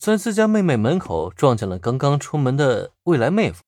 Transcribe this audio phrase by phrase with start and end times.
[0.00, 3.62] 在自家妹妹门口撞见了刚刚出门的未来妹夫，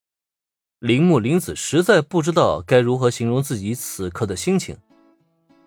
[0.78, 4.78] 铃木玲子实在不知道该如何形容自己此刻的心情，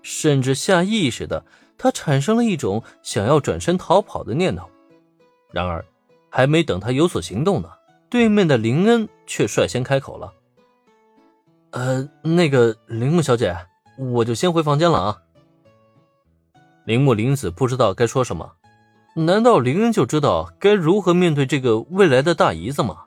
[0.02, 1.46] 甚至下意识的，
[1.78, 4.68] 她产生了一种想要转身逃跑的念头。
[5.52, 5.86] 然而，
[6.32, 7.70] 还没等她有所行动呢，
[8.10, 10.34] 对面的林恩却率先开口了
[11.70, 13.56] ：“呃，那个铃木小姐，
[14.00, 15.22] 我就先回房间了啊。”
[16.86, 18.54] 铃木玲子不知道该说什么。
[19.18, 23.06] 难道林恩就知道该如何面对这个未来的大姨子吗？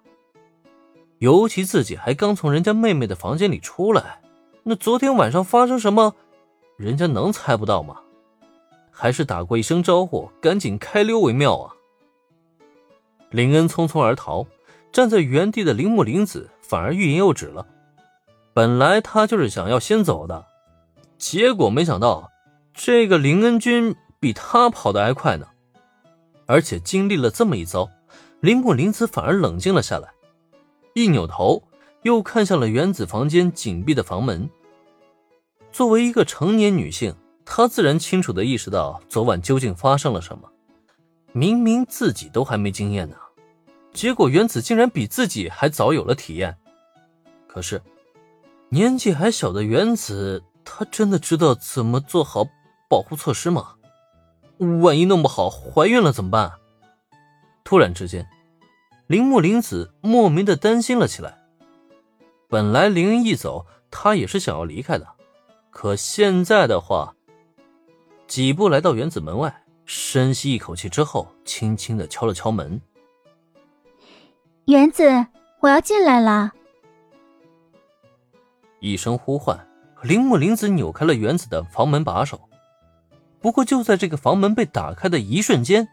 [1.19, 4.23] 尤其自己还刚从人家妹妹的房间里出来，
[4.63, 6.15] 那昨天晚上发生什么，
[6.79, 7.99] 人家能猜不到吗？
[8.91, 11.75] 还是打过一声招呼，赶紧开溜为妙啊！
[13.29, 14.47] 林恩匆匆而逃，
[14.91, 17.67] 站在原地的铃木玲子反而欲言又止了。
[18.55, 20.47] 本来他就是想要先走的，
[21.19, 22.31] 结果没想到
[22.73, 25.47] 这个林恩君比他跑得还快呢。
[26.49, 27.89] 而且经历了这么一遭，
[28.41, 30.09] 铃木林子反而冷静了下来，
[30.95, 31.63] 一扭头
[32.03, 34.49] 又看向了原子房间紧闭的房门。
[35.71, 40.51] 作为一个成年女性，她自然清楚的意识到昨晚究竟发生了什么。
[41.33, 43.17] 明明自己都还没经验呢，
[43.93, 46.57] 结果原子竟然比自己还早有了体验。
[47.47, 47.83] 可是，
[48.71, 52.47] 年纪还小的原子，她真的知道怎么做好
[52.89, 53.75] 保护措施吗？
[54.59, 56.53] 万一弄不好怀孕了怎么办？
[57.65, 58.29] 突然之间，
[59.07, 61.39] 铃木玲子莫名的担心了起来。
[62.49, 65.07] 本来林恩一走，她也是想要离开的，
[65.71, 67.15] 可现在的话，
[68.27, 72.81] 几步来到园子门外，深吸一口气之后，轻轻的敲了敲门。
[74.65, 75.27] 园子，
[75.61, 76.53] 我要进来了。
[78.81, 79.69] 一声呼唤，
[80.03, 82.48] 铃木玲子扭开了园子的房门把手。
[83.41, 85.89] 不过，就在这个房门被打开的一瞬间，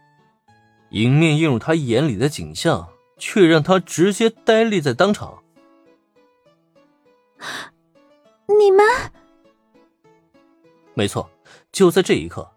[0.90, 2.88] 迎面映入他眼里的景象，
[3.18, 5.42] 却让他直接呆立在当场。
[8.46, 8.84] 你们？
[10.94, 11.30] 没错，
[11.70, 12.50] 就在这一刻，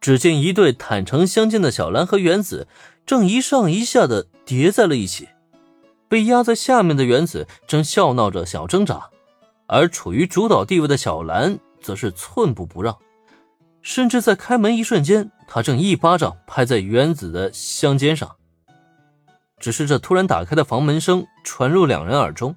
[0.00, 2.68] 只见一对坦诚相见的小兰和原子
[3.06, 5.28] 正一上一下的叠在了一起，
[6.08, 9.08] 被压在下面的原子正笑闹着想要挣扎，
[9.66, 12.98] 而处于主导地位的小兰则是寸步不让。
[13.88, 18.36] 甚至在开门一瞬间，他正一巴掌拍在原子的香肩上。
[19.58, 22.54] 只是这突然打开的房门声传入两人耳中，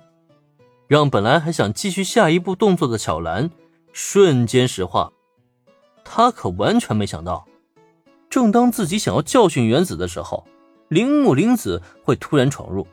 [0.90, 3.50] 让本来还想继续下一步动作的小兰
[3.94, 5.10] 瞬间石化。
[6.04, 7.48] 他可完全没想到，
[8.30, 10.46] 正当自己想要教训原子的时候，
[10.90, 12.86] 铃木玲子会突然闯入，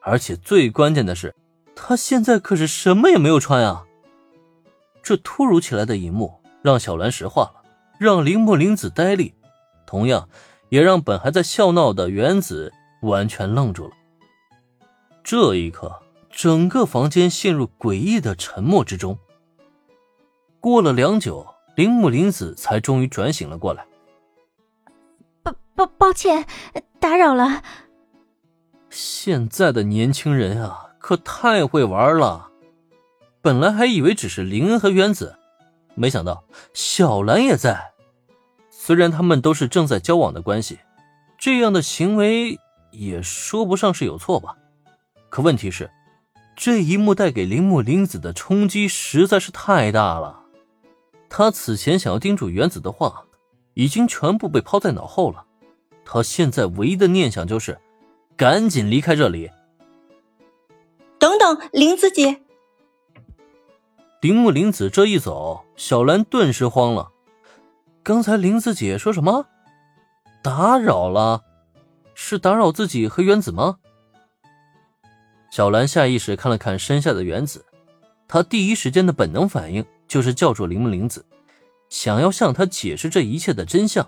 [0.00, 1.34] 而且最关键的是，
[1.74, 3.84] 他现在可是什么也没有穿啊！
[5.02, 6.40] 这突如其来的一幕。
[6.64, 7.62] 让小兰石化了，
[8.04, 9.34] 让铃木玲子呆立，
[9.86, 10.28] 同样
[10.68, 13.94] 也让本还在笑闹的原子完全愣住了。
[15.24, 19.18] 这一刻，整个房间陷入诡异的沉默之中。
[20.60, 23.86] 过了良久，铃木玲子才终于转醒了过来。
[25.42, 26.46] 抱抱抱歉，
[27.00, 27.62] 打扰了。
[28.90, 32.50] 现在的年轻人啊，可太会玩了。
[33.40, 35.38] 本来还以为只是林恩和原子。
[35.94, 36.44] 没想到
[36.74, 37.93] 小兰也在，
[38.86, 40.78] 虽然他们都是正在交往的关系，
[41.38, 42.58] 这样的行为
[42.90, 44.58] 也说不上是有错吧。
[45.30, 45.90] 可问题是，
[46.54, 50.38] 这一幕带给铃木玲子的冲击实在是太大了。
[51.30, 53.24] 他此前想要叮嘱原子的话，
[53.72, 55.46] 已经全部被抛在脑后了。
[56.04, 57.80] 他现在唯一的念想就是
[58.36, 59.50] 赶紧离开这里。
[61.18, 62.42] 等等，林子姐。
[64.20, 67.12] 铃木玲子这一走，小兰顿时慌了。
[68.04, 69.46] 刚才林子姐说什么？
[70.42, 71.42] 打扰了？
[72.14, 73.78] 是打扰自己和原子吗？
[75.50, 77.64] 小兰下意识看了看身下的原子，
[78.28, 81.24] 她第一时间的本能反应就是叫住铃木林子，
[81.88, 84.06] 想要向她解释这一切的真相。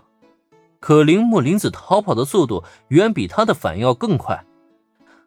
[0.79, 4.45] 可铃木林子逃跑的速度远比她的反应要更快，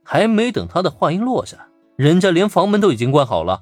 [0.04, 3.62] 还没等她的话音落下，人家连房门都已经关好了。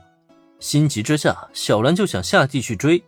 [0.60, 3.02] 心急之下，小兰就想下地去追，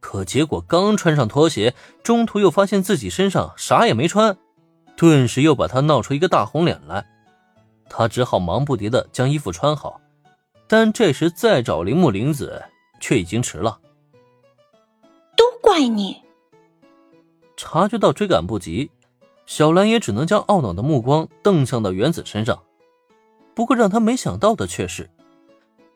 [0.00, 4.36] 可结果刚穿上拖鞋，中途又发现自己身上啥也没穿，
[4.96, 7.06] 顿时又把他闹出一个大红脸来。
[7.88, 10.00] 他只好忙不迭的将衣服穿好，
[10.66, 12.62] 但这时再找铃木玲子
[13.00, 13.80] 却已经迟了。
[15.36, 16.22] 都怪你！
[17.56, 18.90] 察觉到追赶不及，
[19.46, 22.62] 小兰也只能将懊恼的目光瞪向到原子身上。
[23.54, 25.10] 不过让他没想到的却是。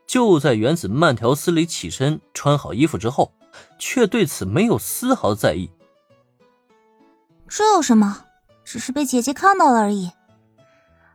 [0.05, 3.33] 就在原子慢条斯理起身穿好衣服之后，
[3.79, 5.71] 却对此没有丝毫在意。
[7.49, 8.25] 这有什么？
[8.65, 10.13] 只是被姐姐看到了而已。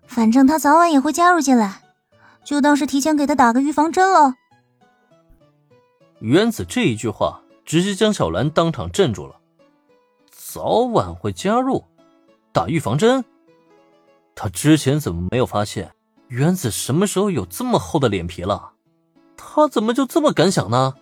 [0.05, 1.81] 反正他早晚也会加入进来，
[2.43, 4.35] 就当是提前给他打个预防针了。
[6.19, 9.35] 原子这一句话直接将小兰当场镇住了。
[10.31, 11.83] 早晚会加入，
[12.51, 13.23] 打预防针。
[14.35, 15.91] 他之前怎么没有发现？
[16.27, 18.73] 原子什么时候有这么厚的脸皮了？
[19.35, 20.93] 他怎么就这么敢想呢？